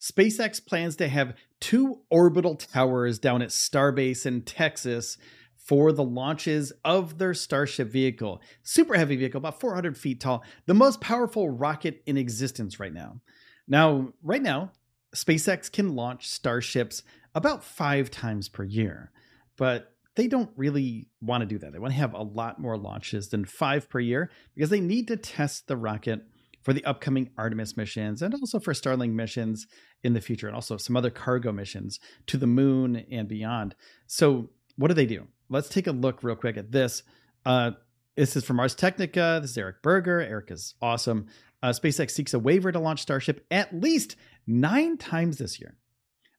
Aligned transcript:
SpaceX 0.00 0.64
plans 0.64 0.96
to 0.96 1.08
have 1.08 1.34
two 1.60 2.00
orbital 2.08 2.56
towers 2.56 3.18
down 3.18 3.42
at 3.42 3.50
Starbase 3.50 4.24
in 4.24 4.42
Texas 4.42 5.18
for 5.54 5.92
the 5.92 6.02
launches 6.02 6.72
of 6.84 7.18
their 7.18 7.34
Starship 7.34 7.88
vehicle. 7.88 8.40
Super 8.62 8.96
heavy 8.96 9.16
vehicle, 9.16 9.38
about 9.38 9.60
400 9.60 9.96
feet 9.96 10.20
tall, 10.20 10.42
the 10.66 10.74
most 10.74 11.00
powerful 11.00 11.50
rocket 11.50 12.02
in 12.06 12.16
existence 12.16 12.80
right 12.80 12.92
now. 12.92 13.20
Now, 13.68 14.12
right 14.22 14.42
now, 14.42 14.72
SpaceX 15.14 15.70
can 15.70 15.94
launch 15.94 16.28
Starships 16.28 17.02
about 17.34 17.62
five 17.62 18.10
times 18.10 18.48
per 18.48 18.64
year, 18.64 19.12
but 19.56 19.94
they 20.16 20.26
don't 20.26 20.50
really 20.56 21.08
want 21.20 21.42
to 21.42 21.46
do 21.46 21.58
that. 21.58 21.72
They 21.72 21.78
want 21.78 21.92
to 21.92 21.98
have 22.00 22.14
a 22.14 22.22
lot 22.22 22.58
more 22.58 22.76
launches 22.76 23.28
than 23.28 23.44
five 23.44 23.88
per 23.88 24.00
year 24.00 24.30
because 24.54 24.70
they 24.70 24.80
need 24.80 25.08
to 25.08 25.16
test 25.16 25.68
the 25.68 25.76
rocket 25.76 26.26
for 26.62 26.72
the 26.72 26.84
upcoming 26.84 27.30
Artemis 27.38 27.76
missions 27.76 28.22
and 28.22 28.34
also 28.34 28.60
for 28.60 28.72
Starlink 28.72 29.12
missions 29.12 29.66
in 30.02 30.12
the 30.12 30.20
future, 30.20 30.46
and 30.46 30.54
also 30.54 30.76
some 30.76 30.96
other 30.96 31.10
cargo 31.10 31.52
missions 31.52 31.98
to 32.26 32.36
the 32.36 32.46
moon 32.46 33.04
and 33.10 33.28
beyond. 33.28 33.74
So, 34.06 34.50
what 34.76 34.88
do 34.88 34.94
they 34.94 35.06
do? 35.06 35.26
Let's 35.48 35.68
take 35.68 35.86
a 35.86 35.92
look 35.92 36.22
real 36.22 36.36
quick 36.36 36.56
at 36.56 36.72
this. 36.72 37.02
Uh, 37.44 37.72
this 38.16 38.36
is 38.36 38.44
from 38.44 38.60
Ars 38.60 38.74
Technica. 38.74 39.38
This 39.40 39.52
is 39.52 39.58
Eric 39.58 39.82
Berger. 39.82 40.20
Eric 40.20 40.50
is 40.50 40.74
awesome. 40.80 41.26
Uh, 41.62 41.70
SpaceX 41.70 42.12
seeks 42.12 42.34
a 42.34 42.38
waiver 42.38 42.72
to 42.72 42.78
launch 42.78 43.00
Starship 43.00 43.44
at 43.50 43.74
least 43.74 44.16
nine 44.46 44.96
times 44.96 45.38
this 45.38 45.60
year. 45.60 45.76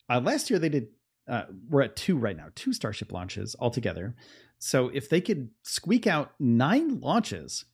Uh, 0.09 0.19
last 0.19 0.49
year 0.49 0.59
they 0.59 0.69
did. 0.69 0.88
Uh, 1.27 1.44
we're 1.69 1.83
at 1.83 1.95
two 1.95 2.17
right 2.17 2.36
now, 2.36 2.47
two 2.55 2.73
Starship 2.73 3.11
launches 3.11 3.55
altogether. 3.59 4.16
So 4.58 4.89
if 4.89 5.09
they 5.09 5.22
could 5.22 5.49
squeak 5.64 6.08
out 6.08 6.33
nine 6.39 6.99
launches, 6.99 7.66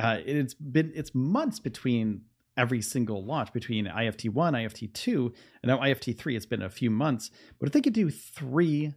uh, 0.00 0.16
it's 0.24 0.54
been 0.54 0.92
it's 0.94 1.14
months 1.14 1.60
between 1.60 2.22
every 2.56 2.80
single 2.80 3.24
launch 3.24 3.52
between 3.52 3.86
IFT 3.86 4.30
one, 4.30 4.54
IFT 4.54 4.92
two, 4.94 5.32
and 5.62 5.68
now 5.68 5.78
IFT 5.78 6.16
three. 6.16 6.36
It's 6.36 6.46
been 6.46 6.62
a 6.62 6.70
few 6.70 6.90
months, 6.90 7.30
but 7.58 7.68
if 7.68 7.72
they 7.72 7.82
could 7.82 7.92
do 7.92 8.10
three, 8.10 8.94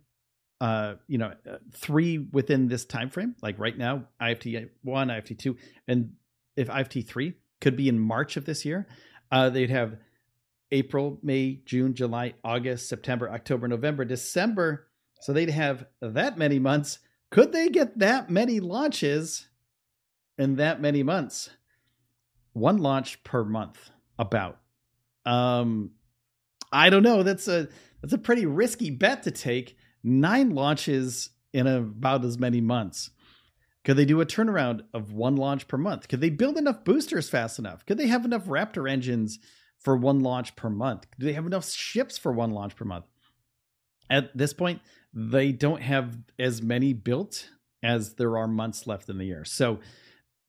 uh, 0.61 0.95
you 1.07 1.17
know, 1.17 1.33
uh, 1.49 1.57
three 1.73 2.19
within 2.31 2.69
this 2.69 2.85
time 2.85 3.09
frame, 3.09 3.35
like 3.41 3.59
right 3.59 3.77
now, 3.77 4.05
IFT 4.21 4.69
one, 4.81 5.09
IFT 5.09 5.37
two, 5.37 5.57
and 5.89 6.13
if 6.55 6.69
IFT 6.69 7.05
three 7.05 7.33
could 7.59 7.75
be 7.75 7.89
in 7.89 7.99
March 7.99 8.37
of 8.37 8.45
this 8.45 8.63
year, 8.63 8.87
uh, 9.31 9.49
they'd 9.49 9.69
have 9.69 9.97
April, 10.71 11.19
May, 11.21 11.61
June, 11.65 11.93
July, 11.93 12.33
August, 12.45 12.87
September, 12.87 13.29
October, 13.29 13.67
November, 13.67 14.05
December. 14.05 14.87
So 15.19 15.33
they'd 15.33 15.49
have 15.49 15.85
that 16.01 16.37
many 16.37 16.59
months. 16.59 16.99
Could 17.29 17.51
they 17.51 17.67
get 17.69 17.99
that 17.99 18.29
many 18.29 18.59
launches 18.59 19.47
in 20.37 20.55
that 20.57 20.81
many 20.81 21.03
months? 21.03 21.49
One 22.53 22.77
launch 22.77 23.23
per 23.23 23.43
month, 23.43 23.89
about. 24.19 24.59
Um, 25.25 25.91
I 26.71 26.89
don't 26.89 27.03
know. 27.03 27.23
That's 27.23 27.47
a 27.47 27.67
that's 28.01 28.13
a 28.13 28.17
pretty 28.17 28.45
risky 28.45 28.89
bet 28.89 29.23
to 29.23 29.31
take. 29.31 29.77
Nine 30.03 30.51
launches 30.51 31.29
in 31.53 31.67
about 31.67 32.25
as 32.25 32.37
many 32.37 32.61
months. 32.61 33.11
Could 33.85 33.97
they 33.97 34.05
do 34.05 34.21
a 34.21 34.25
turnaround 34.25 34.81
of 34.93 35.13
one 35.13 35.35
launch 35.35 35.67
per 35.67 35.77
month? 35.77 36.07
Could 36.07 36.21
they 36.21 36.29
build 36.29 36.57
enough 36.57 36.83
boosters 36.85 37.29
fast 37.29 37.59
enough? 37.59 37.85
Could 37.85 37.97
they 37.97 38.07
have 38.07 38.25
enough 38.25 38.45
Raptor 38.45 38.89
engines 38.89 39.39
for 39.79 39.97
one 39.97 40.21
launch 40.21 40.55
per 40.55 40.69
month? 40.69 41.05
Do 41.19 41.25
they 41.25 41.33
have 41.33 41.45
enough 41.45 41.69
ships 41.69 42.17
for 42.17 42.31
one 42.31 42.51
launch 42.51 42.75
per 42.75 42.85
month? 42.85 43.05
At 44.09 44.35
this 44.37 44.53
point, 44.53 44.81
they 45.13 45.51
don't 45.51 45.81
have 45.81 46.17
as 46.39 46.61
many 46.61 46.93
built 46.93 47.49
as 47.83 48.15
there 48.15 48.37
are 48.37 48.47
months 48.47 48.87
left 48.87 49.09
in 49.09 49.17
the 49.17 49.25
year. 49.25 49.43
So 49.43 49.79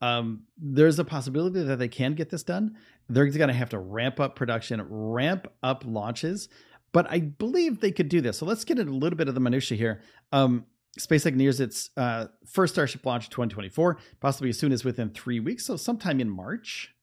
um, 0.01 0.43
there's 0.57 0.99
a 0.99 1.05
possibility 1.05 1.63
that 1.63 1.77
they 1.77 1.87
can 1.87 2.13
get 2.13 2.29
this 2.29 2.43
done. 2.43 2.75
They're 3.09 3.27
going 3.27 3.47
to 3.47 3.53
have 3.53 3.69
to 3.69 3.79
ramp 3.79 4.19
up 4.19 4.35
production, 4.35 4.81
ramp 4.89 5.47
up 5.63 5.83
launches, 5.85 6.49
but 6.91 7.09
I 7.09 7.19
believe 7.19 7.79
they 7.79 7.91
could 7.91 8.09
do 8.09 8.21
this. 8.21 8.37
So 8.37 8.45
let's 8.45 8.63
get 8.63 8.79
into 8.79 8.91
a 8.91 8.93
little 8.93 9.17
bit 9.17 9.27
of 9.27 9.33
the 9.33 9.41
minutia 9.41 9.77
here. 9.77 10.01
Um, 10.31 10.65
SpaceX 10.99 11.35
nears 11.35 11.59
its 11.59 11.89
uh, 11.97 12.27
first 12.45 12.73
Starship 12.73 13.05
launch 13.05 13.25
in 13.25 13.31
2024, 13.31 13.97
possibly 14.21 14.49
as 14.49 14.57
soon 14.57 14.71
as 14.71 14.85
within 14.85 15.09
three 15.09 15.39
weeks. 15.39 15.65
So 15.65 15.75
sometime 15.75 16.21
in 16.21 16.29
March, 16.29 16.94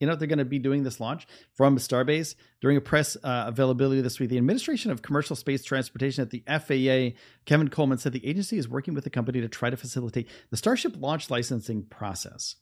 you 0.00 0.06
know, 0.06 0.16
they're 0.16 0.26
going 0.26 0.38
to 0.38 0.44
be 0.44 0.58
doing 0.58 0.82
this 0.82 0.98
launch 0.98 1.26
from 1.54 1.76
Starbase. 1.76 2.34
During 2.60 2.76
a 2.76 2.80
press 2.80 3.16
uh, 3.22 3.44
availability 3.46 4.00
this 4.00 4.18
week, 4.18 4.30
the 4.30 4.38
Administration 4.38 4.90
of 4.90 5.02
Commercial 5.02 5.36
Space 5.36 5.62
Transportation 5.62 6.22
at 6.22 6.30
the 6.30 6.42
FAA, 6.48 7.16
Kelvin 7.44 7.68
Coleman, 7.68 7.98
said 7.98 8.12
the 8.12 8.26
agency 8.26 8.58
is 8.58 8.68
working 8.68 8.94
with 8.94 9.04
the 9.04 9.10
company 9.10 9.40
to 9.40 9.48
try 9.48 9.70
to 9.70 9.76
facilitate 9.76 10.28
the 10.50 10.56
Starship 10.56 10.96
launch 10.98 11.30
licensing 11.30 11.84
process. 11.84 12.56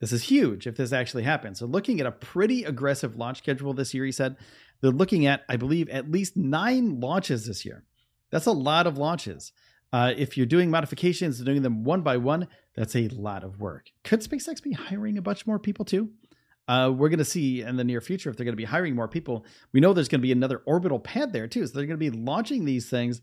This 0.00 0.12
is 0.12 0.24
huge 0.24 0.66
if 0.66 0.76
this 0.76 0.92
actually 0.92 1.22
happens. 1.22 1.58
So, 1.58 1.66
looking 1.66 2.00
at 2.00 2.06
a 2.06 2.12
pretty 2.12 2.64
aggressive 2.64 3.16
launch 3.16 3.38
schedule 3.38 3.74
this 3.74 3.94
year, 3.94 4.04
he 4.04 4.12
said 4.12 4.36
they're 4.80 4.90
looking 4.90 5.26
at, 5.26 5.42
I 5.48 5.56
believe, 5.56 5.88
at 5.88 6.10
least 6.10 6.36
nine 6.36 7.00
launches 7.00 7.46
this 7.46 7.64
year. 7.64 7.84
That's 8.30 8.46
a 8.46 8.52
lot 8.52 8.86
of 8.86 8.98
launches. 8.98 9.52
Uh, 9.92 10.12
if 10.16 10.36
you're 10.36 10.44
doing 10.44 10.70
modifications, 10.70 11.38
doing 11.38 11.62
them 11.62 11.84
one 11.84 12.02
by 12.02 12.16
one, 12.16 12.48
that's 12.74 12.96
a 12.96 13.06
lot 13.08 13.44
of 13.44 13.60
work. 13.60 13.90
Could 14.02 14.22
SpaceX 14.22 14.60
be 14.60 14.72
hiring 14.72 15.16
a 15.16 15.22
bunch 15.22 15.46
more 15.46 15.60
people 15.60 15.84
too? 15.84 16.10
Uh, 16.66 16.90
we're 16.94 17.08
going 17.08 17.18
to 17.18 17.24
see 17.24 17.60
in 17.60 17.76
the 17.76 17.84
near 17.84 18.00
future 18.00 18.30
if 18.30 18.36
they're 18.36 18.44
going 18.44 18.52
to 18.52 18.56
be 18.56 18.64
hiring 18.64 18.94
more 18.94 19.08
people. 19.08 19.44
We 19.72 19.80
know 19.80 19.92
there's 19.92 20.08
going 20.08 20.20
to 20.20 20.26
be 20.26 20.32
another 20.32 20.62
orbital 20.66 20.98
pad 20.98 21.32
there 21.32 21.46
too. 21.46 21.66
So 21.66 21.74
they're 21.74 21.86
going 21.86 21.98
to 22.00 22.10
be 22.10 22.16
launching 22.16 22.64
these 22.64 22.88
things 22.88 23.20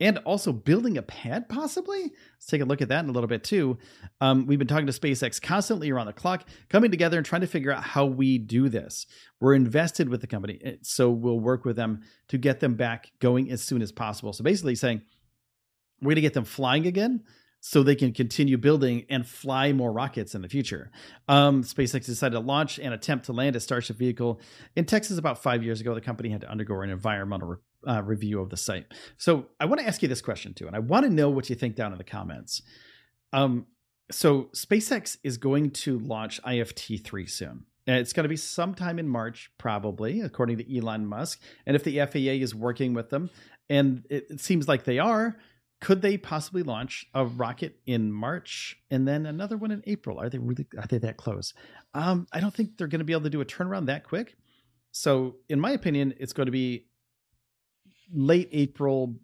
and 0.00 0.18
also 0.18 0.52
building 0.52 0.96
a 0.96 1.02
pad 1.02 1.48
possibly. 1.48 2.02
Let's 2.02 2.46
take 2.46 2.62
a 2.62 2.64
look 2.64 2.80
at 2.80 2.88
that 2.88 3.04
in 3.04 3.10
a 3.10 3.12
little 3.12 3.28
bit 3.28 3.44
too. 3.44 3.78
Um, 4.20 4.46
we've 4.46 4.58
been 4.58 4.66
talking 4.66 4.86
to 4.86 4.92
SpaceX 4.92 5.40
constantly 5.40 5.90
around 5.90 6.06
the 6.06 6.12
clock, 6.12 6.48
coming 6.68 6.90
together 6.90 7.18
and 7.18 7.26
trying 7.26 7.42
to 7.42 7.46
figure 7.46 7.70
out 7.70 7.84
how 7.84 8.06
we 8.06 8.38
do 8.38 8.68
this. 8.68 9.06
We're 9.40 9.54
invested 9.54 10.08
with 10.08 10.22
the 10.22 10.26
company, 10.26 10.58
eh, 10.64 10.76
so 10.82 11.10
we'll 11.10 11.38
work 11.38 11.64
with 11.64 11.76
them 11.76 12.00
to 12.28 12.38
get 12.38 12.60
them 12.60 12.74
back 12.74 13.12
going 13.20 13.50
as 13.50 13.62
soon 13.62 13.82
as 13.82 13.92
possible. 13.92 14.32
So 14.32 14.42
basically 14.42 14.74
saying, 14.74 15.02
we're 16.00 16.08
going 16.08 16.16
to 16.16 16.22
get 16.22 16.34
them 16.34 16.44
flying 16.44 16.86
again 16.86 17.24
so 17.60 17.82
they 17.82 17.94
can 17.94 18.12
continue 18.12 18.56
building 18.56 19.04
and 19.10 19.26
fly 19.26 19.72
more 19.72 19.92
rockets 19.92 20.34
in 20.34 20.42
the 20.42 20.48
future. 20.48 20.90
Um, 21.28 21.62
SpaceX 21.62 22.06
decided 22.06 22.34
to 22.34 22.40
launch 22.40 22.78
and 22.78 22.94
attempt 22.94 23.26
to 23.26 23.32
land 23.32 23.54
a 23.54 23.60
Starship 23.60 23.96
vehicle 23.96 24.40
in 24.76 24.86
Texas 24.86 25.18
about 25.18 25.42
five 25.42 25.62
years 25.62 25.80
ago. 25.80 25.94
The 25.94 26.00
company 26.00 26.30
had 26.30 26.40
to 26.40 26.50
undergo 26.50 26.80
an 26.80 26.90
environmental 26.90 27.56
uh, 27.86 28.02
review 28.02 28.40
of 28.40 28.50
the 28.50 28.56
site. 28.56 28.86
So 29.18 29.46
I 29.58 29.66
want 29.66 29.80
to 29.80 29.86
ask 29.86 30.02
you 30.02 30.08
this 30.08 30.22
question 30.22 30.54
too, 30.54 30.66
and 30.66 30.74
I 30.74 30.80
want 30.80 31.04
to 31.04 31.10
know 31.10 31.28
what 31.30 31.50
you 31.50 31.56
think 31.56 31.76
down 31.76 31.92
in 31.92 31.98
the 31.98 32.04
comments. 32.04 32.62
Um, 33.32 33.66
so 34.10 34.48
SpaceX 34.54 35.18
is 35.22 35.36
going 35.36 35.70
to 35.70 35.98
launch 35.98 36.42
IFT 36.42 37.04
three 37.04 37.26
soon. 37.26 37.66
It's 37.86 38.12
going 38.12 38.24
to 38.24 38.28
be 38.28 38.36
sometime 38.36 38.98
in 38.98 39.08
March, 39.08 39.50
probably, 39.58 40.20
according 40.20 40.58
to 40.58 40.76
Elon 40.76 41.06
Musk. 41.06 41.40
And 41.66 41.74
if 41.74 41.82
the 41.82 41.98
FAA 41.98 42.42
is 42.42 42.54
working 42.54 42.94
with 42.94 43.10
them, 43.10 43.30
and 43.68 44.04
it 44.10 44.40
seems 44.40 44.68
like 44.68 44.84
they 44.84 44.98
are, 44.98 45.36
could 45.80 46.02
they 46.02 46.18
possibly 46.18 46.62
launch 46.62 47.06
a 47.14 47.24
rocket 47.24 47.80
in 47.86 48.12
March 48.12 48.76
and 48.90 49.08
then 49.08 49.24
another 49.24 49.56
one 49.56 49.70
in 49.70 49.82
April? 49.86 50.20
Are 50.20 50.28
they 50.28 50.38
really 50.38 50.66
are 50.76 50.86
they 50.86 50.98
that 50.98 51.16
close? 51.16 51.54
Um, 51.94 52.26
I 52.32 52.40
don't 52.40 52.54
think 52.54 52.76
they're 52.76 52.86
going 52.86 53.00
to 53.00 53.04
be 53.04 53.14
able 53.14 53.22
to 53.22 53.30
do 53.30 53.40
a 53.40 53.46
turnaround 53.46 53.86
that 53.86 54.04
quick. 54.04 54.36
So, 54.92 55.36
in 55.48 55.60
my 55.60 55.70
opinion, 55.70 56.14
it's 56.18 56.32
going 56.32 56.46
to 56.46 56.52
be 56.52 56.86
late 58.12 58.48
April, 58.52 59.14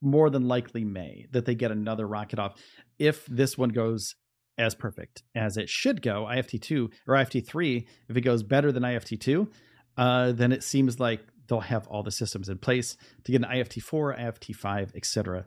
more 0.00 0.30
than 0.30 0.46
likely 0.46 0.84
May, 0.84 1.26
that 1.32 1.44
they 1.44 1.54
get 1.54 1.72
another 1.72 2.06
rocket 2.06 2.38
off. 2.38 2.54
If 2.98 3.26
this 3.26 3.58
one 3.58 3.70
goes 3.70 4.14
as 4.56 4.74
perfect 4.74 5.22
as 5.34 5.56
it 5.56 5.68
should 5.68 6.02
go, 6.02 6.24
IFT 6.24 6.62
two 6.62 6.90
or 7.06 7.14
IFT 7.14 7.46
three, 7.46 7.86
if 8.08 8.16
it 8.16 8.22
goes 8.22 8.42
better 8.42 8.72
than 8.72 8.82
IFT 8.82 9.20
two, 9.20 9.50
uh, 9.96 10.32
then 10.32 10.52
it 10.52 10.62
seems 10.62 10.98
like 10.98 11.20
they'll 11.48 11.60
have 11.60 11.86
all 11.88 12.02
the 12.02 12.10
systems 12.10 12.48
in 12.48 12.58
place 12.58 12.96
to 13.24 13.32
get 13.32 13.42
an 13.42 13.48
IFT4, 13.48 14.20
IFT5, 14.20 14.94
etc., 14.94 15.44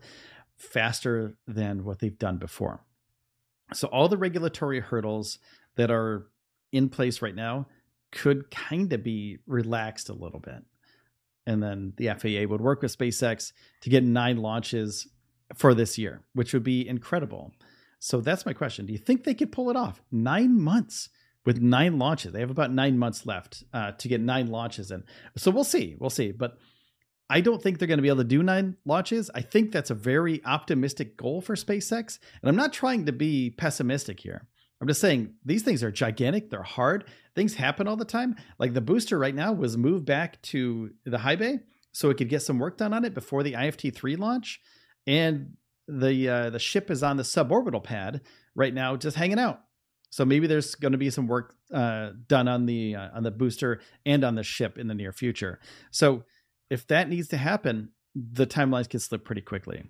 faster 0.61 1.35
than 1.47 1.83
what 1.83 1.99
they've 1.99 2.17
done 2.17 2.37
before. 2.37 2.83
So 3.73 3.87
all 3.87 4.07
the 4.07 4.17
regulatory 4.17 4.79
hurdles 4.79 5.39
that 5.75 5.91
are 5.91 6.27
in 6.71 6.89
place 6.89 7.21
right 7.21 7.35
now 7.35 7.67
could 8.11 8.51
kind 8.51 8.91
of 8.91 9.03
be 9.03 9.39
relaxed 9.47 10.09
a 10.09 10.13
little 10.13 10.39
bit. 10.39 10.63
And 11.47 11.63
then 11.63 11.93
the 11.97 12.09
FAA 12.09 12.49
would 12.49 12.61
work 12.61 12.81
with 12.81 12.95
SpaceX 12.95 13.51
to 13.81 13.89
get 13.89 14.03
nine 14.03 14.37
launches 14.37 15.07
for 15.55 15.73
this 15.73 15.97
year, 15.97 16.21
which 16.33 16.53
would 16.53 16.63
be 16.63 16.87
incredible. 16.87 17.53
So 17.99 18.21
that's 18.21 18.45
my 18.45 18.53
question. 18.53 18.85
Do 18.85 18.93
you 18.93 18.99
think 18.99 19.23
they 19.23 19.33
could 19.33 19.51
pull 19.51 19.69
it 19.69 19.75
off? 19.75 20.01
Nine 20.11 20.59
months 20.59 21.09
with 21.45 21.61
nine 21.61 21.97
launches. 21.97 22.33
They 22.33 22.39
have 22.39 22.51
about 22.51 22.71
nine 22.71 22.97
months 22.97 23.25
left 23.25 23.63
uh, 23.73 23.93
to 23.93 24.07
get 24.07 24.21
nine 24.21 24.47
launches 24.47 24.91
in. 24.91 25.03
So 25.37 25.51
we'll 25.51 25.63
see. 25.63 25.95
We'll 25.99 26.09
see. 26.09 26.31
But 26.31 26.57
I 27.31 27.39
don't 27.39 27.63
think 27.63 27.79
they're 27.79 27.87
going 27.87 27.97
to 27.97 28.03
be 28.03 28.09
able 28.09 28.17
to 28.17 28.23
do 28.25 28.43
nine 28.43 28.75
launches. 28.83 29.31
I 29.33 29.41
think 29.41 29.71
that's 29.71 29.89
a 29.89 29.95
very 29.95 30.43
optimistic 30.43 31.15
goal 31.15 31.39
for 31.39 31.55
SpaceX. 31.55 32.19
And 32.41 32.49
I'm 32.49 32.57
not 32.57 32.73
trying 32.73 33.05
to 33.05 33.13
be 33.13 33.51
pessimistic 33.51 34.19
here. 34.19 34.49
I'm 34.81 34.87
just 34.87 34.99
saying 34.99 35.35
these 35.45 35.63
things 35.63 35.81
are 35.81 35.91
gigantic. 35.91 36.49
They're 36.49 36.61
hard. 36.61 37.05
Things 37.33 37.55
happen 37.55 37.87
all 37.87 37.95
the 37.95 38.03
time. 38.03 38.35
Like 38.59 38.73
the 38.73 38.81
booster 38.81 39.17
right 39.17 39.33
now 39.33 39.53
was 39.53 39.77
moved 39.77 40.05
back 40.05 40.41
to 40.41 40.91
the 41.05 41.19
high 41.19 41.37
bay 41.37 41.59
so 41.93 42.09
it 42.09 42.17
could 42.17 42.27
get 42.27 42.41
some 42.41 42.59
work 42.59 42.77
done 42.77 42.93
on 42.93 43.05
it 43.05 43.13
before 43.13 43.43
the 43.43 43.53
IFT3 43.53 44.19
launch. 44.19 44.59
And 45.07 45.53
the 45.87 46.27
uh, 46.27 46.49
the 46.49 46.59
ship 46.59 46.91
is 46.91 47.01
on 47.01 47.15
the 47.15 47.23
suborbital 47.23 47.83
pad 47.83 48.21
right 48.55 48.73
now, 48.73 48.97
just 48.97 49.15
hanging 49.15 49.39
out. 49.39 49.61
So 50.09 50.25
maybe 50.25 50.47
there's 50.47 50.75
going 50.75 50.91
to 50.91 50.97
be 50.97 51.09
some 51.09 51.27
work 51.27 51.55
uh, 51.73 52.11
done 52.27 52.49
on 52.49 52.65
the 52.65 52.95
uh, 52.95 53.09
on 53.13 53.23
the 53.23 53.31
booster 53.31 53.79
and 54.05 54.25
on 54.25 54.35
the 54.35 54.43
ship 54.43 54.77
in 54.77 54.87
the 54.87 54.95
near 54.95 55.13
future. 55.13 55.59
So 55.91 56.25
if 56.71 56.87
that 56.87 57.09
needs 57.09 57.27
to 57.27 57.37
happen, 57.37 57.89
the 58.15 58.47
timelines 58.47 58.89
can 58.89 59.01
slip 59.01 59.25
pretty 59.25 59.41
quickly. 59.41 59.83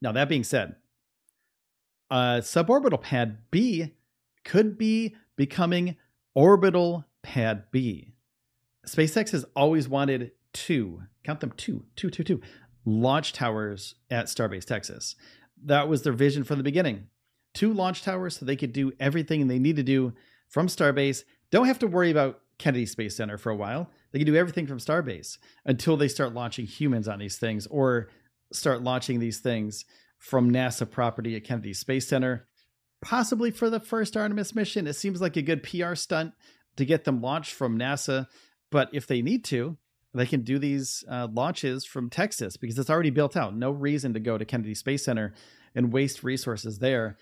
Now 0.00 0.12
that 0.12 0.28
being 0.28 0.44
said, 0.44 0.76
suborbital 2.10 3.02
pad 3.02 3.38
B 3.50 3.92
could 4.44 4.78
be 4.78 5.16
becoming 5.36 5.96
orbital 6.34 7.04
pad 7.22 7.64
B. 7.72 8.14
SpaceX 8.86 9.30
has 9.32 9.44
always 9.56 9.88
wanted 9.88 10.32
two, 10.52 11.02
count 11.24 11.40
them 11.40 11.52
two, 11.56 11.84
two, 11.96 12.10
two, 12.10 12.22
two 12.22 12.40
launch 12.84 13.32
towers 13.32 13.96
at 14.10 14.26
Starbase 14.26 14.64
Texas. 14.64 15.16
That 15.64 15.88
was 15.88 16.02
their 16.02 16.12
vision 16.12 16.44
from 16.44 16.58
the 16.58 16.64
beginning. 16.64 17.08
Two 17.54 17.72
launch 17.72 18.02
towers 18.02 18.36
so 18.36 18.44
they 18.44 18.56
could 18.56 18.72
do 18.72 18.92
everything 19.00 19.46
they 19.46 19.58
need 19.58 19.76
to 19.76 19.82
do 19.82 20.12
from 20.48 20.68
Starbase. 20.68 21.24
Don't 21.50 21.66
have 21.66 21.78
to 21.80 21.86
worry 21.86 22.10
about 22.10 22.40
Kennedy 22.58 22.86
Space 22.86 23.16
Center 23.16 23.36
for 23.36 23.50
a 23.50 23.56
while. 23.56 23.90
They 24.12 24.18
can 24.18 24.26
do 24.26 24.36
everything 24.36 24.66
from 24.66 24.78
Starbase 24.78 25.38
until 25.64 25.96
they 25.96 26.08
start 26.08 26.34
launching 26.34 26.66
humans 26.66 27.08
on 27.08 27.18
these 27.18 27.38
things 27.38 27.66
or 27.66 28.08
start 28.52 28.82
launching 28.82 29.18
these 29.18 29.40
things 29.40 29.84
from 30.18 30.52
NASA 30.52 30.88
property 30.88 31.34
at 31.34 31.44
Kennedy 31.44 31.72
Space 31.72 32.06
Center. 32.06 32.46
Possibly 33.00 33.50
for 33.50 33.68
the 33.68 33.80
first 33.80 34.16
Artemis 34.16 34.54
mission. 34.54 34.86
It 34.86 34.92
seems 34.92 35.20
like 35.20 35.36
a 35.36 35.42
good 35.42 35.62
PR 35.62 35.94
stunt 35.94 36.34
to 36.76 36.84
get 36.84 37.04
them 37.04 37.20
launched 37.20 37.52
from 37.52 37.78
NASA. 37.78 38.26
But 38.70 38.90
if 38.92 39.06
they 39.06 39.22
need 39.22 39.44
to, 39.46 39.76
they 40.14 40.26
can 40.26 40.42
do 40.42 40.58
these 40.58 41.02
uh, 41.08 41.28
launches 41.32 41.84
from 41.84 42.10
Texas 42.10 42.56
because 42.56 42.78
it's 42.78 42.90
already 42.90 43.10
built 43.10 43.36
out. 43.36 43.56
No 43.56 43.70
reason 43.70 44.14
to 44.14 44.20
go 44.20 44.38
to 44.38 44.44
Kennedy 44.44 44.74
Space 44.74 45.04
Center 45.04 45.34
and 45.74 45.92
waste 45.92 46.22
resources 46.22 46.78
there 46.78 47.16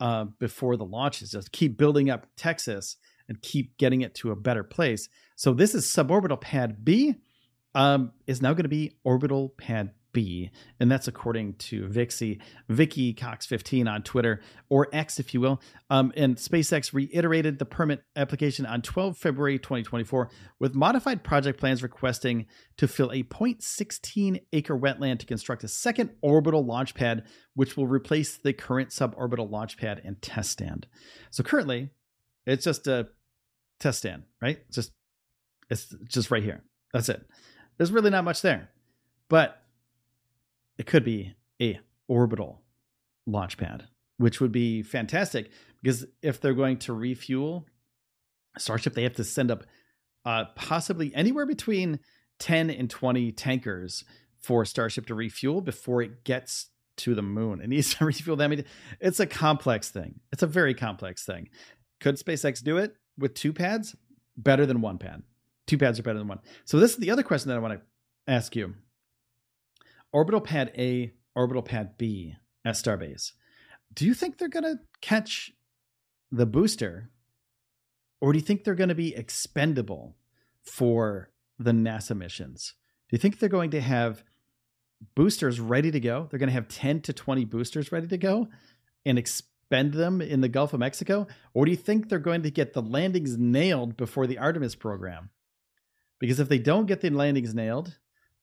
uh, 0.00 0.24
before 0.38 0.76
the 0.76 0.84
launches. 0.84 1.30
Just 1.30 1.52
keep 1.52 1.78
building 1.78 2.10
up 2.10 2.26
Texas 2.36 2.96
and 3.28 3.40
keep 3.42 3.76
getting 3.78 4.02
it 4.02 4.14
to 4.16 4.30
a 4.30 4.36
better 4.36 4.64
place. 4.64 5.08
So 5.36 5.54
this 5.54 5.74
is 5.74 5.86
suborbital 5.86 6.40
pad 6.40 6.84
B. 6.84 7.16
Um, 7.74 8.12
is 8.26 8.42
now 8.42 8.52
going 8.52 8.64
to 8.64 8.68
be 8.68 8.98
orbital 9.02 9.48
pad 9.56 9.92
B, 10.12 10.50
and 10.78 10.90
that's 10.90 11.08
according 11.08 11.54
to 11.54 11.88
Vixie, 11.88 12.40
Vicky 12.68 13.14
Cox 13.14 13.46
15 13.46 13.88
on 13.88 14.02
Twitter 14.02 14.40
or 14.68 14.88
X, 14.92 15.18
if 15.18 15.32
you 15.32 15.40
will. 15.40 15.60
Um, 15.90 16.12
and 16.16 16.36
SpaceX 16.36 16.92
reiterated 16.92 17.58
the 17.58 17.64
permit 17.64 18.02
application 18.14 18.66
on 18.66 18.82
12 18.82 19.16
February 19.16 19.58
2024 19.58 20.30
with 20.58 20.74
modified 20.74 21.24
project 21.24 21.58
plans 21.58 21.82
requesting 21.82 22.46
to 22.76 22.86
fill 22.86 23.10
a 23.10 23.22
0.16 23.22 24.42
acre 24.52 24.78
wetland 24.78 25.18
to 25.20 25.26
construct 25.26 25.64
a 25.64 25.68
second 25.68 26.10
orbital 26.20 26.64
launch 26.64 26.94
pad, 26.94 27.24
which 27.54 27.76
will 27.76 27.86
replace 27.86 28.36
the 28.36 28.52
current 28.52 28.90
suborbital 28.90 29.50
launch 29.50 29.78
pad 29.78 30.00
and 30.04 30.20
test 30.20 30.50
stand. 30.50 30.86
So 31.30 31.42
currently, 31.42 31.90
it's 32.46 32.64
just 32.64 32.86
a 32.86 33.08
test 33.80 33.98
stand, 33.98 34.24
right? 34.40 34.58
It's 34.66 34.76
just 34.76 34.92
it's 35.70 35.94
just 36.06 36.30
right 36.30 36.42
here. 36.42 36.62
That's 36.92 37.08
it. 37.08 37.26
There's 37.76 37.92
really 37.92 38.10
not 38.10 38.24
much 38.24 38.42
there. 38.42 38.70
But 39.28 39.62
it 40.78 40.86
could 40.86 41.04
be 41.04 41.34
a 41.60 41.80
orbital 42.08 42.60
launch 43.26 43.56
pad, 43.56 43.88
which 44.18 44.40
would 44.40 44.52
be 44.52 44.82
fantastic 44.82 45.50
because 45.82 46.04
if 46.20 46.40
they're 46.40 46.54
going 46.54 46.78
to 46.78 46.92
refuel 46.92 47.66
Starship, 48.58 48.92
they 48.92 49.02
have 49.04 49.14
to 49.14 49.24
send 49.24 49.50
up 49.50 49.64
uh, 50.26 50.44
possibly 50.54 51.14
anywhere 51.14 51.46
between 51.46 52.00
10 52.38 52.68
and 52.68 52.90
20 52.90 53.32
tankers 53.32 54.04
for 54.42 54.64
Starship 54.64 55.06
to 55.06 55.14
refuel 55.14 55.60
before 55.60 56.02
it 56.02 56.24
gets 56.24 56.68
to 56.98 57.14
the 57.14 57.22
moon. 57.22 57.60
It 57.60 57.68
needs 57.68 57.94
to 57.94 58.04
refuel 58.04 58.36
them. 58.36 58.62
It's 59.00 59.20
a 59.20 59.26
complex 59.26 59.90
thing. 59.90 60.20
It's 60.32 60.42
a 60.42 60.46
very 60.46 60.74
complex 60.74 61.24
thing. 61.24 61.48
Could 62.02 62.16
SpaceX 62.16 62.62
do 62.64 62.78
it 62.78 62.96
with 63.16 63.34
two 63.34 63.52
pads? 63.52 63.94
Better 64.36 64.66
than 64.66 64.80
one 64.80 64.98
pad. 64.98 65.22
Two 65.68 65.78
pads 65.78 66.00
are 66.00 66.02
better 66.02 66.18
than 66.18 66.26
one. 66.26 66.40
So 66.64 66.80
this 66.80 66.90
is 66.90 66.96
the 66.96 67.12
other 67.12 67.22
question 67.22 67.48
that 67.48 67.56
I 67.56 67.60
want 67.60 67.74
to 67.74 67.80
ask 68.26 68.56
you 68.56 68.74
orbital 70.12 70.40
pad 70.40 70.72
A, 70.76 71.12
orbital 71.36 71.62
pad 71.62 71.96
B 71.96 72.34
at 72.64 72.74
Starbase. 72.74 73.32
Do 73.94 74.04
you 74.04 74.14
think 74.14 74.36
they're 74.36 74.48
going 74.48 74.64
to 74.64 74.80
catch 75.00 75.52
the 76.32 76.44
booster 76.44 77.10
or 78.20 78.32
do 78.32 78.38
you 78.38 78.44
think 78.44 78.64
they're 78.64 78.74
going 78.74 78.88
to 78.88 78.96
be 78.96 79.14
expendable 79.14 80.16
for 80.64 81.30
the 81.56 81.70
NASA 81.70 82.16
missions? 82.16 82.74
Do 83.10 83.14
you 83.14 83.18
think 83.18 83.38
they're 83.38 83.48
going 83.48 83.70
to 83.70 83.80
have 83.80 84.24
boosters 85.14 85.60
ready 85.60 85.92
to 85.92 86.00
go? 86.00 86.26
They're 86.28 86.40
going 86.40 86.48
to 86.48 86.54
have 86.54 86.66
10 86.66 87.02
to 87.02 87.12
20 87.12 87.44
boosters 87.44 87.92
ready 87.92 88.08
to 88.08 88.18
go 88.18 88.48
and 89.06 89.18
expend 89.72 89.94
them 89.94 90.20
in 90.20 90.42
the 90.42 90.48
Gulf 90.48 90.74
of 90.74 90.80
Mexico? 90.80 91.26
Or 91.54 91.64
do 91.64 91.70
you 91.70 91.76
think 91.78 92.08
they're 92.08 92.18
going 92.18 92.42
to 92.42 92.50
get 92.50 92.74
the 92.74 92.82
landings 92.82 93.38
nailed 93.38 93.96
before 93.96 94.26
the 94.26 94.36
Artemis 94.36 94.74
program? 94.74 95.30
Because 96.20 96.38
if 96.38 96.48
they 96.48 96.58
don't 96.58 96.86
get 96.86 97.00
the 97.00 97.08
landings 97.08 97.54
nailed, 97.54 97.96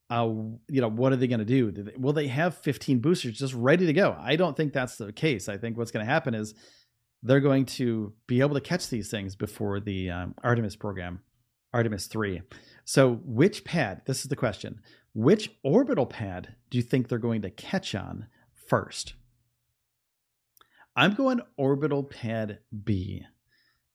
uh, 0.10 0.28
you 0.68 0.82
know, 0.82 0.90
what 0.90 1.14
are 1.14 1.18
they 1.18 1.28
going 1.28 1.40
to 1.40 1.46
do? 1.46 1.72
They, 1.72 1.94
will 1.98 2.14
they 2.14 2.28
have 2.28 2.58
15 2.58 3.00
boosters 3.00 3.38
just 3.38 3.54
ready 3.54 3.86
to 3.86 3.94
go? 3.94 4.18
I 4.20 4.38
don't 4.38 4.58
think 4.58 4.74
that's 4.74 4.98
the 4.98 5.14
case. 5.14 5.48
I 5.48 5.58
think 5.58 5.78
what's 5.78 5.92
going 5.92 6.04
to 6.04 6.12
happen 6.12 6.34
is 6.34 6.56
they're 7.22 7.40
going 7.40 7.66
to 7.66 8.12
be 8.26 8.42
able 8.42 8.56
to 8.56 8.62
catch 8.62 8.90
these 8.90 9.12
things 9.12 9.36
before 9.36 9.80
the 9.80 10.10
um, 10.10 10.34
Artemis 10.44 10.76
program, 10.76 11.20
Artemis 11.74 12.08
3. 12.08 12.42
So, 12.86 13.20
which 13.24 13.64
pad, 13.64 14.02
this 14.06 14.22
is 14.22 14.30
the 14.30 14.36
question, 14.36 14.82
which 15.14 15.52
orbital 15.64 16.08
pad 16.08 16.56
do 16.72 16.80
you 16.80 16.84
think 16.84 17.08
they're 17.08 17.20
going 17.20 17.44
to 17.44 17.52
catch 17.52 17.94
on 17.94 18.26
first? 18.68 19.14
I'm 21.00 21.14
going 21.14 21.42
orbital 21.58 22.04
pad 22.04 22.60
B 22.84 23.24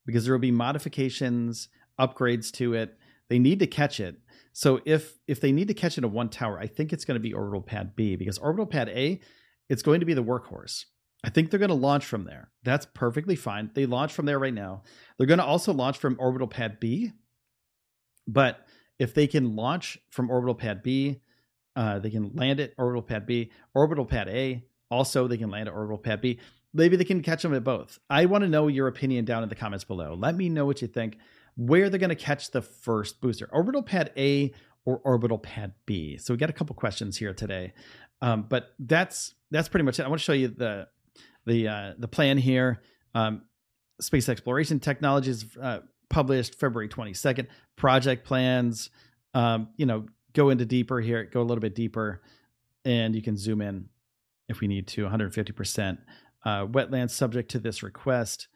because 0.07 0.25
there 0.25 0.35
will 0.35 0.41
be 0.41 0.51
modifications, 0.51 1.69
upgrades 2.01 2.51
to 2.53 2.75
it. 2.75 2.97
They 3.29 3.39
need 3.39 3.59
to 3.61 3.67
catch 3.67 4.01
it 4.01 4.17
so 4.55 4.81
if 4.85 5.19
if 5.27 5.41
they 5.41 5.51
need 5.51 5.69
to 5.69 5.75
catch 5.75 5.99
it 5.99 6.05
in 6.05 6.13
one 6.13 6.29
tower, 6.29 6.59
I 6.59 6.69
think 6.69 6.93
it's 6.93 7.05
going 7.05 7.17
to 7.17 7.21
be 7.21 7.35
orbital 7.35 7.61
pad 7.61 7.97
B 7.97 8.15
because 8.15 8.39
orbital 8.39 8.67
pad 8.67 8.89
A, 8.89 9.21
it's 9.69 9.83
going 9.83 9.99
to 9.99 10.07
be 10.07 10.15
the 10.15 10.23
workhorse. 10.23 10.85
I 11.25 11.31
think 11.31 11.51
they're 11.51 11.59
going 11.59 11.71
to 11.71 11.75
launch 11.75 12.07
from 12.07 12.25
there. 12.25 12.53
That's 12.63 12.87
perfectly 12.95 13.35
fine. 13.35 13.71
They 13.75 13.85
launch 13.85 14.13
from 14.13 14.27
there 14.27 14.39
right 14.39 14.55
now. 14.55 14.85
They're 15.19 15.27
going 15.27 15.39
to 15.39 15.45
also 15.45 15.73
launch 15.73 15.99
from 15.99 16.17
orbital 16.21 16.47
pad 16.47 16.79
B. 16.79 17.11
But 18.29 18.65
if 18.99 19.13
they 19.13 19.27
can 19.27 19.57
launch 19.57 19.99
from 20.11 20.31
orbital 20.31 20.55
pad 20.55 20.83
B, 20.85 21.21
uh, 21.75 21.99
they 21.99 22.11
can 22.11 22.33
land 22.35 22.61
at 22.61 22.75
orbital 22.79 23.03
pad 23.03 23.27
B, 23.27 23.51
orbital 23.75 24.05
pad 24.05 24.29
A. 24.29 24.63
Also, 24.89 25.27
they 25.27 25.39
can 25.39 25.51
land 25.51 25.67
at 25.67 25.75
orbital 25.75 25.99
pad 25.99 26.21
B. 26.21 26.39
Maybe 26.75 26.97
they 26.97 27.05
can 27.05 27.23
catch 27.23 27.43
them 27.43 27.55
at 27.55 27.63
both. 27.63 27.99
I 28.11 28.27
want 28.27 28.43
to 28.43 28.49
know 28.49 28.67
your 28.67 28.89
opinion 28.89 29.25
down 29.25 29.43
in 29.45 29.49
the 29.49 29.55
comments 29.55 29.85
below. 29.85 30.15
Let 30.19 30.35
me 30.35 30.49
know 30.49 30.67
what 30.67 30.83
you 30.83 30.89
think 30.89 31.19
where 31.57 31.89
they're 31.89 32.01
going 32.01 32.11
to 32.11 32.17
catch 32.17 32.51
the 32.51 32.63
first 32.63 33.21
booster 33.21 33.49
orbital 33.53 33.83
pad 33.83 34.11
A 34.17 34.53
or 34.85 35.01
orbital 35.05 35.39
pad 35.39 35.73
B. 35.87 36.19
So 36.19 36.35
we 36.35 36.39
got 36.39 36.51
a 36.51 36.55
couple 36.55 36.75
questions 36.75 37.17
here 37.17 37.33
today. 37.33 37.73
Um, 38.21 38.47
but 38.49 38.75
that's 38.79 39.35
that's 39.51 39.69
pretty 39.69 39.85
much 39.85 39.99
it. 39.99 40.05
I 40.05 40.09
want 40.09 40.21
to 40.21 40.25
show 40.25 40.33
you 40.33 40.49
the 40.49 40.89
the 41.47 41.69
uh, 41.69 41.93
the 41.99 42.09
plan 42.09 42.39
here. 42.39 42.83
Um, 43.15 43.43
Space 44.01 44.29
Exploration 44.29 44.81
Technologies 44.81 45.47
uh, 45.61 45.81
published 46.11 46.57
February 46.57 46.89
22nd. 46.89 47.47
Project 47.77 48.27
plans, 48.27 48.91
um, 49.35 49.69
you 49.77 49.87
know, 49.87 50.07
go 50.33 50.51
into 50.51 50.65
deeper 50.65 51.01
here, 51.01 51.25
go 51.25 51.41
a 51.41 51.45
little 51.45 51.61
bit 51.61 51.75
deeper, 51.75 52.23
and 52.85 53.15
you 53.15 53.23
can 53.23 53.37
zoom 53.37 53.61
in 53.61 53.89
if 54.49 54.61
we 54.61 54.69
need 54.69 54.87
to 54.89 55.05
150%. 55.07 55.99
Uh, 56.45 56.67
wetlands 56.67 57.11
subject 57.11 57.51
to 57.53 57.59
this 57.59 57.83
request. 57.83 58.49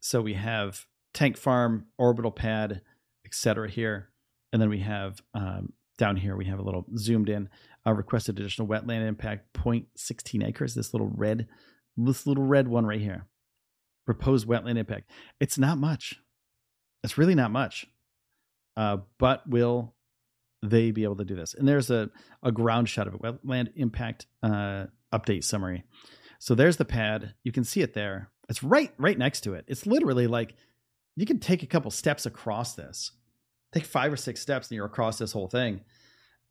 So 0.00 0.20
we 0.20 0.34
have 0.34 0.86
tank 1.14 1.36
farm, 1.36 1.86
orbital 1.98 2.30
pad, 2.30 2.82
etc. 3.24 3.70
here. 3.70 4.10
And 4.52 4.60
then 4.60 4.68
we 4.68 4.80
have 4.80 5.20
um, 5.34 5.72
down 5.98 6.16
here, 6.16 6.36
we 6.36 6.46
have 6.46 6.58
a 6.58 6.62
little 6.62 6.86
zoomed 6.96 7.28
in 7.28 7.48
uh, 7.86 7.92
requested 7.92 8.38
additional 8.38 8.68
wetland 8.68 9.06
impact 9.06 9.52
0.16 9.54 10.46
acres. 10.46 10.74
This 10.74 10.92
little 10.92 11.10
red, 11.14 11.46
this 11.96 12.26
little 12.26 12.44
red 12.44 12.68
one 12.68 12.86
right 12.86 13.00
here. 13.00 13.26
Proposed 14.04 14.46
wetland 14.46 14.78
impact. 14.78 15.10
It's 15.40 15.58
not 15.58 15.78
much. 15.78 16.14
It's 17.02 17.18
really 17.18 17.34
not 17.34 17.50
much. 17.50 17.86
Uh, 18.76 18.98
but 19.18 19.48
will 19.48 19.94
they 20.62 20.90
be 20.90 21.04
able 21.04 21.16
to 21.16 21.24
do 21.24 21.34
this? 21.34 21.54
And 21.54 21.66
there's 21.66 21.90
a, 21.90 22.10
a 22.42 22.52
ground 22.52 22.88
shot 22.88 23.08
of 23.08 23.14
it, 23.14 23.22
wetland 23.22 23.72
impact 23.76 24.26
uh, 24.42 24.86
update 25.12 25.44
summary. 25.44 25.84
So 26.46 26.54
there's 26.54 26.76
the 26.76 26.84
pad. 26.84 27.34
You 27.42 27.50
can 27.50 27.64
see 27.64 27.80
it 27.80 27.92
there. 27.92 28.30
It's 28.48 28.62
right 28.62 28.92
right 28.98 29.18
next 29.18 29.40
to 29.40 29.54
it. 29.54 29.64
It's 29.66 29.84
literally 29.84 30.28
like 30.28 30.54
you 31.16 31.26
can 31.26 31.40
take 31.40 31.64
a 31.64 31.66
couple 31.66 31.90
steps 31.90 32.24
across 32.24 32.74
this. 32.74 33.10
Take 33.72 33.84
five 33.84 34.12
or 34.12 34.16
six 34.16 34.42
steps 34.42 34.68
and 34.68 34.76
you're 34.76 34.86
across 34.86 35.18
this 35.18 35.32
whole 35.32 35.48
thing. 35.48 35.80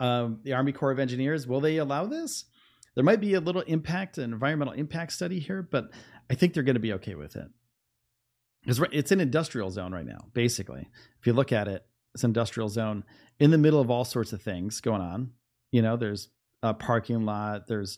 Um, 0.02 0.42
the 0.44 0.52
Army 0.52 0.74
Corps 0.74 0.92
of 0.92 1.00
Engineers, 1.00 1.48
will 1.48 1.62
they 1.62 1.78
allow 1.78 2.08
this? 2.08 2.44
There 2.96 3.06
might 3.06 3.22
be 3.22 3.36
a 3.36 3.40
little 3.40 3.62
impact, 3.62 4.18
an 4.18 4.34
environmental 4.34 4.74
impact 4.74 5.14
study 5.14 5.40
here, 5.40 5.62
but 5.62 5.92
I 6.30 6.36
think 6.36 6.54
they're 6.54 6.64
going 6.64 6.74
to 6.74 6.82
be 6.82 6.94
okay 6.96 7.16
with 7.16 7.38
it. 7.38 7.48
Because 8.64 8.82
it's 8.92 9.14
an 9.14 9.22
industrial 9.22 9.70
zone 9.70 9.94
right 9.94 10.06
now, 10.06 10.28
basically. 10.34 10.90
If 11.22 11.26
you 11.26 11.32
look 11.32 11.54
at 11.54 11.70
it, 11.70 11.86
it's 12.14 12.26
an 12.26 12.32
industrial 12.32 12.68
zone 12.68 13.06
in 13.40 13.50
the 13.50 13.58
middle 13.58 13.80
of 13.80 13.90
all 13.90 14.04
sorts 14.04 14.34
of 14.34 14.42
things 14.42 14.82
going 14.82 15.02
on. 15.02 15.32
You 15.72 15.82
know, 15.82 15.96
there's 15.96 16.28
a 16.62 16.74
parking 16.74 17.24
lot, 17.24 17.68
there's 17.68 17.98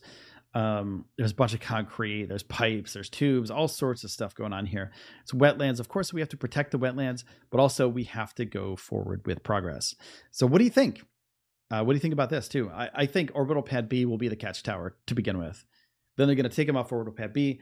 um, 0.58 1.06
there's 1.20 1.34
a 1.34 1.36
bunch 1.36 1.54
of 1.54 1.60
concrete, 1.60 2.26
there's 2.26 2.42
pipes, 2.42 2.94
there's 2.94 3.12
tubes, 3.12 3.52
all 3.52 3.68
sorts 3.68 4.04
of 4.04 4.10
stuff 4.10 4.34
going 4.34 4.54
on 4.54 4.66
here. 4.66 4.92
It's 5.22 5.32
wetlands. 5.32 5.80
Of 5.80 5.88
course, 5.88 6.12
we 6.12 6.20
have 6.20 6.30
to 6.30 6.38
protect 6.38 6.72
the 6.72 6.80
wetlands, 6.80 7.24
but 7.52 7.60
also 7.60 7.88
we 7.88 8.06
have 8.06 8.34
to 8.36 8.46
go 8.46 8.76
forward 8.76 9.22
with 9.28 9.44
progress. 9.44 9.94
So, 10.32 10.48
what 10.48 10.58
do 10.58 10.64
you 10.64 10.72
think? 10.72 11.06
Uh, 11.70 11.84
what 11.84 11.94
do 11.94 11.98
you 11.98 12.02
think 12.02 12.14
about 12.14 12.32
this 12.32 12.48
too? 12.48 12.72
I, 12.72 12.90
I, 12.96 13.06
think 13.06 13.30
orbital 13.36 13.62
pad 13.62 13.88
B 13.88 14.06
will 14.06 14.18
be 14.18 14.30
the 14.30 14.36
catch 14.36 14.64
tower 14.64 14.96
to 15.06 15.14
begin 15.14 15.38
with. 15.38 15.64
Then 16.16 16.26
they're 16.26 16.36
going 16.36 16.50
to 16.50 16.56
take 16.56 16.66
them 16.66 16.78
off 16.78 16.92
orbital 16.92 17.14
pad 17.14 17.34
B, 17.34 17.62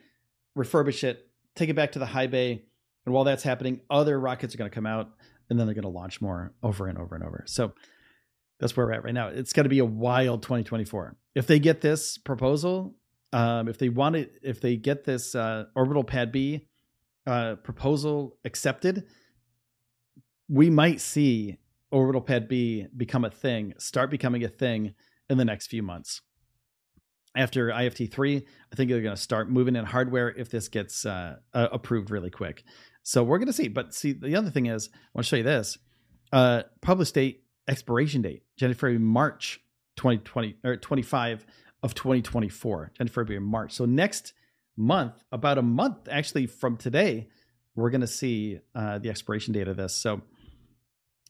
refurbish 0.57 1.03
it, 1.03 1.27
take 1.53 1.67
it 1.67 1.75
back 1.75 1.91
to 1.93 1.99
the 1.99 2.05
high 2.05 2.27
bay, 2.27 2.63
and 3.05 3.13
while 3.13 3.25
that's 3.25 3.43
happening, 3.43 3.81
other 3.89 4.17
rockets 4.17 4.55
are 4.55 4.57
going 4.57 4.71
to 4.71 4.75
come 4.75 4.85
out, 4.85 5.09
and 5.49 5.59
then 5.59 5.67
they're 5.67 5.75
going 5.75 5.83
to 5.83 5.89
launch 5.89 6.21
more 6.21 6.53
over 6.63 6.87
and 6.87 6.97
over 6.97 7.13
and 7.15 7.25
over. 7.25 7.43
So 7.45 7.73
that's 8.59 8.75
where 8.75 8.85
we're 8.85 8.93
at 8.93 9.03
right 9.03 9.13
now. 9.13 9.27
It's 9.27 9.53
going 9.53 9.65
to 9.65 9.69
be 9.69 9.79
a 9.79 9.85
wild 9.85 10.41
2024. 10.43 11.15
If 11.35 11.47
they 11.47 11.59
get 11.59 11.81
this 11.81 12.17
proposal, 12.17 12.95
um, 13.33 13.67
if 13.67 13.77
they 13.77 13.89
want 13.89 14.15
it, 14.15 14.39
if 14.41 14.61
they 14.61 14.77
get 14.77 15.03
this 15.03 15.35
uh, 15.35 15.65
orbital 15.75 16.03
pad 16.03 16.31
B 16.31 16.67
uh, 17.27 17.55
proposal 17.55 18.37
accepted, 18.45 19.05
we 20.47 20.69
might 20.69 21.01
see 21.01 21.57
orbital 21.91 22.21
pad 22.21 22.47
B 22.47 22.87
become 22.95 23.25
a 23.25 23.29
thing, 23.29 23.73
start 23.77 24.09
becoming 24.09 24.43
a 24.43 24.49
thing 24.49 24.93
in 25.29 25.37
the 25.37 25.45
next 25.45 25.67
few 25.67 25.83
months. 25.83 26.21
After 27.35 27.67
IFT 27.67 28.09
three, 28.11 28.45
I 28.71 28.75
think 28.75 28.89
they're 28.89 29.01
going 29.01 29.15
to 29.15 29.21
start 29.21 29.49
moving 29.49 29.75
in 29.75 29.83
hardware 29.83 30.29
if 30.29 30.49
this 30.49 30.69
gets 30.69 31.05
uh, 31.05 31.35
approved 31.53 32.09
really 32.09 32.29
quick. 32.29 32.63
So 33.03 33.23
we're 33.23 33.37
going 33.37 33.47
to 33.47 33.53
see. 33.53 33.67
But 33.67 33.93
see, 33.93 34.13
the 34.13 34.35
other 34.35 34.49
thing 34.49 34.67
is, 34.67 34.89
I 34.93 34.97
want 35.13 35.25
to 35.25 35.29
show 35.29 35.35
you 35.35 35.43
this. 35.43 35.77
Uh, 36.31 36.63
published 36.81 37.13
date 37.13 37.44
expiration 37.67 38.21
date, 38.21 38.43
January, 38.57 38.97
March 38.97 39.61
2020 39.97 40.57
or 40.63 40.77
25 40.77 41.45
of 41.83 41.93
2024, 41.95 42.91
January, 42.97 43.39
March. 43.39 43.73
So 43.73 43.85
next 43.85 44.33
month, 44.77 45.23
about 45.31 45.57
a 45.57 45.61
month 45.61 46.07
actually 46.09 46.47
from 46.47 46.77
today, 46.77 47.29
we're 47.75 47.89
going 47.89 48.01
to 48.01 48.07
see 48.07 48.59
uh, 48.73 48.99
the 48.99 49.09
expiration 49.09 49.53
date 49.53 49.67
of 49.67 49.77
this. 49.77 49.93
So 49.93 50.21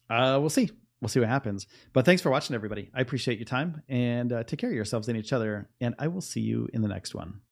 uh, 0.10 0.38
we'll 0.39 0.50
see. 0.50 0.70
We'll 1.01 1.10
see 1.10 1.20
what 1.20 1.30
happens. 1.30 1.68
But 1.94 2.06
thanks 2.06 2.22
for 2.22 2.30
watching, 2.30 2.56
everybody. 2.56 2.89
I 2.94 3.01
appreciate 3.01 3.38
your 3.38 3.46
time 3.46 3.82
and 3.89 4.32
uh, 4.32 4.44
take 4.44 4.60
care 4.60 4.70
of 4.70 4.75
yourselves 4.75 5.08
and 5.08 5.18
each 5.18 5.34
other. 5.34 5.70
And 5.82 5.94
I 6.00 6.08
will 6.08 6.22
see 6.22 6.42
you 6.42 6.70
in 6.74 6.82
the 6.82 6.88
next 6.88 7.13
one. 7.13 7.42